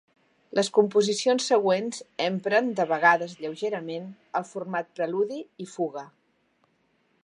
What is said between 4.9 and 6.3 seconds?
Preludi-i-Fuga.